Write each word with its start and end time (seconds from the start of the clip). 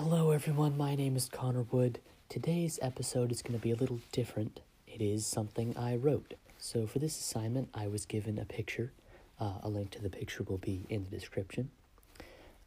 Hello, 0.00 0.30
everyone. 0.30 0.76
My 0.76 0.94
name 0.94 1.16
is 1.16 1.28
Connor 1.28 1.66
Wood. 1.72 1.98
Today's 2.28 2.78
episode 2.80 3.32
is 3.32 3.42
going 3.42 3.58
to 3.58 3.60
be 3.60 3.72
a 3.72 3.74
little 3.74 3.98
different. 4.12 4.60
It 4.86 5.02
is 5.02 5.26
something 5.26 5.76
I 5.76 5.96
wrote. 5.96 6.34
So, 6.56 6.86
for 6.86 7.00
this 7.00 7.18
assignment, 7.18 7.68
I 7.74 7.88
was 7.88 8.06
given 8.06 8.38
a 8.38 8.44
picture. 8.44 8.92
Uh, 9.40 9.54
a 9.60 9.68
link 9.68 9.90
to 9.90 10.00
the 10.00 10.08
picture 10.08 10.44
will 10.44 10.58
be 10.58 10.86
in 10.88 11.02
the 11.02 11.10
description. 11.10 11.70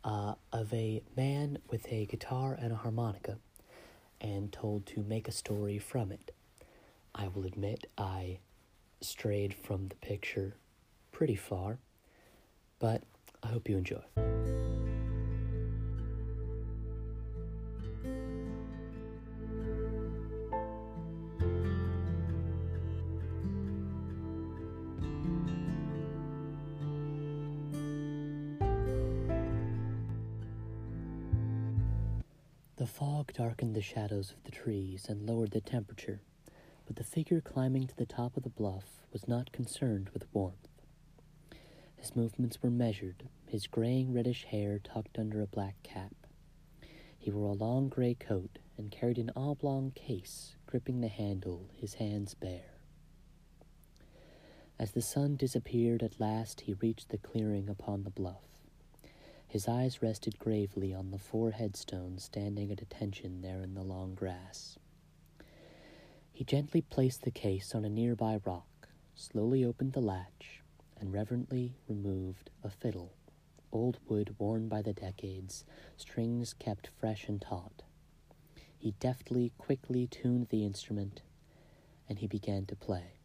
Uh, 0.04 0.34
of 0.52 0.74
a 0.74 1.04
man 1.16 1.60
with 1.70 1.90
a 1.90 2.06
guitar 2.06 2.58
and 2.62 2.74
a 2.74 2.76
harmonica, 2.76 3.38
and 4.20 4.52
told 4.52 4.86
to 4.88 5.00
make 5.00 5.30
a 5.30 5.32
story 5.32 5.80
from 5.80 6.12
it. 6.12 6.36
I 7.16 7.30
will 7.30 7.46
admit 7.46 7.88
I 7.98 8.40
strayed 9.00 9.54
from 9.54 9.88
the 9.88 9.96
picture 10.06 10.56
pretty 11.14 11.36
far, 11.36 11.78
but 12.78 13.04
I 13.42 13.48
hope 13.48 13.70
you 13.70 13.78
enjoy. 13.78 14.61
The 32.82 32.88
fog 32.88 33.34
darkened 33.34 33.76
the 33.76 33.82
shadows 33.84 34.32
of 34.32 34.44
the 34.44 34.50
trees 34.50 35.06
and 35.08 35.30
lowered 35.30 35.52
the 35.52 35.62
temperature, 35.62 36.24
but 36.88 36.96
the 36.96 37.04
figure 37.04 37.40
climbing 37.40 37.86
to 37.86 37.96
the 37.96 38.08
top 38.08 38.36
of 38.36 38.42
the 38.42 38.50
bluff 38.50 39.04
was 39.14 39.28
not 39.28 39.52
concerned 39.52 40.10
with 40.16 40.26
warmth. 40.34 40.68
His 41.96 42.16
movements 42.16 42.64
were 42.64 42.72
measured, 42.72 43.30
his 43.46 43.68
graying 43.68 44.12
reddish 44.12 44.46
hair 44.46 44.80
tucked 44.80 45.20
under 45.20 45.42
a 45.42 45.46
black 45.46 45.76
cap. 45.84 46.16
He 47.20 47.30
wore 47.30 47.50
a 47.50 47.54
long 47.54 47.88
gray 47.88 48.16
coat 48.16 48.58
and 48.80 48.90
carried 48.90 49.20
an 49.20 49.30
oblong 49.36 49.92
case, 49.92 50.56
gripping 50.66 51.02
the 51.02 51.08
handle, 51.08 51.70
his 51.76 51.94
hands 51.94 52.34
bare. 52.34 52.80
As 54.80 54.94
the 54.94 55.04
sun 55.04 55.36
disappeared 55.36 56.02
at 56.02 56.20
last, 56.20 56.62
he 56.62 56.74
reached 56.74 57.10
the 57.10 57.20
clearing 57.20 57.70
upon 57.70 58.06
the 58.06 58.10
bluff. 58.10 58.51
His 59.52 59.68
eyes 59.68 60.02
rested 60.02 60.40
gravely 60.40 60.94
on 60.94 61.12
the 61.12 61.18
four 61.18 61.52
headstones 61.52 62.24
standing 62.24 62.72
at 62.72 62.82
attention 62.82 63.42
there 63.42 63.62
in 63.62 63.74
the 63.74 63.84
long 63.84 64.16
grass. 64.16 64.80
He 66.32 66.46
gently 66.46 66.80
placed 66.80 67.24
the 67.24 67.32
case 67.32 67.76
on 67.76 67.84
a 67.84 67.90
nearby 67.90 68.40
rock, 68.46 68.88
slowly 69.14 69.66
opened 69.66 69.92
the 69.92 70.00
latch, 70.00 70.62
and 70.98 71.12
reverently 71.12 71.74
removed 71.90 72.50
a 72.64 72.70
fiddle, 72.70 73.12
old 73.74 73.98
wood 74.08 74.34
worn 74.40 74.70
by 74.70 74.82
the 74.82 74.94
decades, 74.94 75.66
strings 75.98 76.54
kept 76.54 76.88
fresh 76.98 77.28
and 77.28 77.42
taut. 77.42 77.84
He 78.78 78.92
deftly, 79.02 79.52
quickly 79.58 80.08
tuned 80.08 80.48
the 80.48 80.64
instrument, 80.64 81.24
and 82.08 82.20
he 82.20 82.26
began 82.26 82.66
to 82.68 82.76
play. 82.78 83.16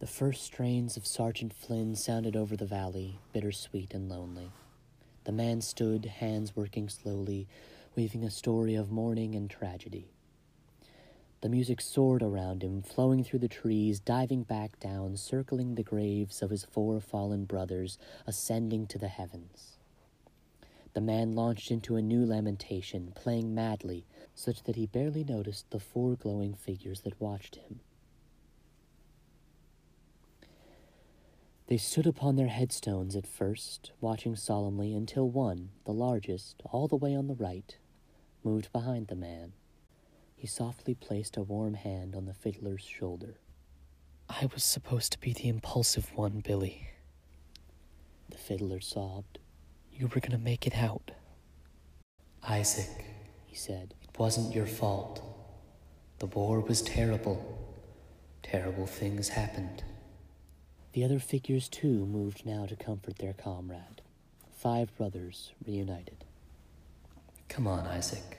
The 0.00 0.08
first 0.08 0.42
strains 0.42 0.96
of 0.96 1.06
Sergeant 1.06 1.54
Flynn 1.54 1.94
sounded 1.94 2.34
over 2.34 2.56
the 2.56 2.66
valley, 2.66 3.20
bittersweet 3.32 3.94
and 3.94 4.08
lonely. 4.08 4.50
The 5.26 5.32
man 5.32 5.60
stood, 5.60 6.04
hands 6.04 6.54
working 6.54 6.88
slowly, 6.88 7.48
weaving 7.96 8.22
a 8.22 8.30
story 8.30 8.76
of 8.76 8.92
mourning 8.92 9.34
and 9.34 9.50
tragedy. 9.50 10.12
The 11.40 11.48
music 11.48 11.80
soared 11.80 12.22
around 12.22 12.62
him, 12.62 12.80
flowing 12.80 13.24
through 13.24 13.40
the 13.40 13.48
trees, 13.48 13.98
diving 13.98 14.44
back 14.44 14.78
down, 14.78 15.16
circling 15.16 15.74
the 15.74 15.82
graves 15.82 16.42
of 16.42 16.50
his 16.50 16.64
four 16.64 17.00
fallen 17.00 17.44
brothers, 17.44 17.98
ascending 18.24 18.86
to 18.86 18.98
the 18.98 19.08
heavens. 19.08 19.78
The 20.94 21.00
man 21.00 21.34
launched 21.34 21.72
into 21.72 21.96
a 21.96 22.02
new 22.02 22.24
lamentation, 22.24 23.12
playing 23.16 23.52
madly, 23.52 24.06
such 24.36 24.62
that 24.62 24.76
he 24.76 24.86
barely 24.86 25.24
noticed 25.24 25.68
the 25.70 25.80
four 25.80 26.14
glowing 26.14 26.54
figures 26.54 27.00
that 27.00 27.20
watched 27.20 27.56
him. 27.56 27.80
They 31.68 31.78
stood 31.78 32.06
upon 32.06 32.36
their 32.36 32.46
headstones 32.46 33.16
at 33.16 33.26
first, 33.26 33.90
watching 34.00 34.36
solemnly 34.36 34.94
until 34.94 35.28
one, 35.28 35.70
the 35.84 35.92
largest, 35.92 36.62
all 36.64 36.86
the 36.86 36.94
way 36.94 37.14
on 37.16 37.26
the 37.26 37.34
right, 37.34 37.76
moved 38.44 38.72
behind 38.72 39.08
the 39.08 39.16
man. 39.16 39.52
He 40.36 40.46
softly 40.46 40.94
placed 40.94 41.36
a 41.36 41.42
warm 41.42 41.74
hand 41.74 42.14
on 42.14 42.26
the 42.26 42.34
fiddler's 42.34 42.82
shoulder. 42.82 43.40
I 44.28 44.48
was 44.52 44.62
supposed 44.62 45.10
to 45.12 45.20
be 45.20 45.32
the 45.32 45.48
impulsive 45.48 46.12
one, 46.14 46.40
Billy. 46.40 46.90
The 48.30 48.38
fiddler 48.38 48.80
sobbed. 48.80 49.40
You 49.92 50.06
were 50.06 50.20
gonna 50.20 50.38
make 50.38 50.68
it 50.68 50.76
out. 50.76 51.10
Isaac, 52.48 53.04
he 53.44 53.56
said, 53.56 53.94
it 54.04 54.16
wasn't 54.18 54.54
your 54.54 54.66
fault. 54.66 55.20
The 56.20 56.26
war 56.26 56.60
was 56.60 56.80
terrible. 56.82 57.58
Terrible 58.44 58.86
things 58.86 59.30
happened. 59.30 59.82
The 60.96 61.04
other 61.04 61.18
figures, 61.18 61.68
too, 61.68 62.06
moved 62.06 62.46
now 62.46 62.64
to 62.64 62.74
comfort 62.74 63.18
their 63.18 63.34
comrade. 63.34 64.00
Five 64.50 64.96
brothers 64.96 65.52
reunited. 65.66 66.24
Come 67.50 67.66
on, 67.66 67.86
Isaac, 67.86 68.38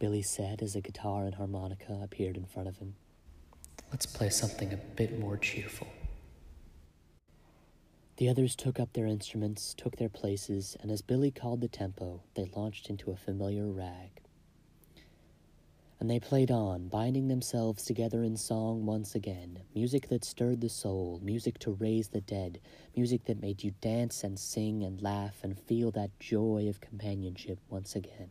Billy 0.00 0.22
said 0.22 0.62
as 0.62 0.74
a 0.74 0.80
guitar 0.80 1.26
and 1.26 1.36
harmonica 1.36 2.00
appeared 2.02 2.36
in 2.36 2.44
front 2.44 2.66
of 2.66 2.78
him. 2.78 2.96
Let's 3.92 4.04
play 4.04 4.30
something 4.30 4.72
a 4.72 4.76
bit 4.76 5.20
more 5.20 5.36
cheerful. 5.36 5.86
The 8.16 8.28
others 8.28 8.56
took 8.56 8.80
up 8.80 8.94
their 8.94 9.06
instruments, 9.06 9.72
took 9.72 9.94
their 9.94 10.08
places, 10.08 10.76
and 10.80 10.90
as 10.90 11.02
Billy 11.02 11.30
called 11.30 11.60
the 11.60 11.68
tempo, 11.68 12.20
they 12.34 12.50
launched 12.56 12.90
into 12.90 13.12
a 13.12 13.16
familiar 13.16 13.68
rag. 13.68 14.22
And 15.98 16.10
they 16.10 16.20
played 16.20 16.50
on, 16.50 16.88
binding 16.88 17.28
themselves 17.28 17.84
together 17.84 18.22
in 18.22 18.36
song 18.36 18.84
once 18.84 19.14
again, 19.14 19.60
music 19.74 20.08
that 20.08 20.24
stirred 20.24 20.60
the 20.60 20.68
soul, 20.68 21.20
music 21.22 21.58
to 21.60 21.70
raise 21.70 22.08
the 22.08 22.20
dead, 22.20 22.60
music 22.94 23.24
that 23.24 23.40
made 23.40 23.64
you 23.64 23.72
dance 23.80 24.22
and 24.22 24.38
sing 24.38 24.82
and 24.82 25.00
laugh 25.00 25.42
and 25.42 25.58
feel 25.58 25.90
that 25.92 26.18
joy 26.20 26.66
of 26.68 26.82
companionship 26.82 27.58
once 27.70 27.96
again. 27.96 28.28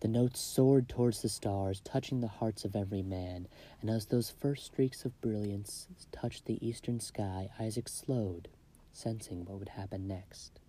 The 0.00 0.08
notes 0.08 0.40
soared 0.40 0.90
towards 0.90 1.22
the 1.22 1.30
stars, 1.30 1.80
touching 1.80 2.20
the 2.20 2.28
hearts 2.28 2.66
of 2.66 2.76
every 2.76 3.02
man, 3.02 3.48
and 3.80 3.88
as 3.88 4.04
those 4.04 4.28
first 4.28 4.66
streaks 4.66 5.06
of 5.06 5.18
brilliance 5.22 5.88
touched 6.12 6.44
the 6.44 6.58
eastern 6.66 7.00
sky, 7.00 7.48
Isaac 7.58 7.88
slowed, 7.88 8.48
sensing 8.92 9.46
what 9.46 9.58
would 9.58 9.70
happen 9.70 10.06
next. 10.06 10.60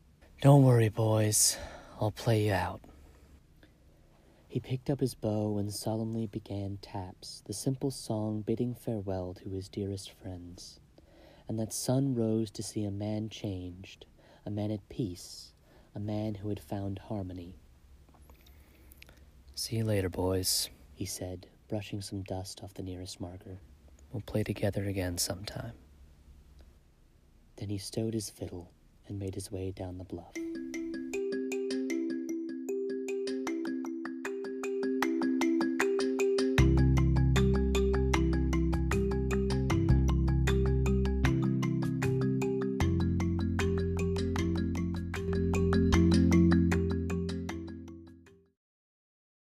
Don't 0.41 0.63
worry, 0.63 0.87
boys. 0.87 1.57
I'll 1.99 2.11
play 2.11 2.45
you 2.45 2.53
out. 2.53 2.79
He 4.55 4.61
picked 4.61 4.89
up 4.89 5.01
his 5.01 5.15
bow 5.15 5.57
and 5.57 5.69
solemnly 5.69 6.27
began 6.27 6.77
taps, 6.81 7.43
the 7.45 7.51
simple 7.51 7.91
song 7.91 8.39
bidding 8.39 8.73
farewell 8.73 9.33
to 9.33 9.49
his 9.49 9.67
dearest 9.67 10.09
friends. 10.09 10.79
And 11.49 11.59
that 11.59 11.73
sun 11.73 12.15
rose 12.15 12.51
to 12.51 12.63
see 12.63 12.85
a 12.85 12.89
man 12.89 13.27
changed, 13.27 14.05
a 14.45 14.49
man 14.49 14.71
at 14.71 14.87
peace, 14.87 15.51
a 15.93 15.99
man 15.99 16.35
who 16.35 16.47
had 16.47 16.61
found 16.61 16.99
harmony. 16.99 17.57
See 19.55 19.75
you 19.75 19.83
later, 19.83 20.07
boys, 20.07 20.69
he 20.93 21.05
said, 21.05 21.47
brushing 21.67 21.99
some 21.99 22.21
dust 22.21 22.61
off 22.63 22.75
the 22.75 22.81
nearest 22.81 23.19
marker. 23.19 23.57
We'll 24.13 24.21
play 24.21 24.43
together 24.45 24.85
again 24.85 25.17
sometime. 25.17 25.73
Then 27.57 27.67
he 27.67 27.77
stowed 27.77 28.13
his 28.13 28.29
fiddle 28.29 28.71
and 29.05 29.19
made 29.19 29.35
his 29.35 29.51
way 29.51 29.71
down 29.71 29.97
the 29.97 30.05
bluff. 30.05 30.31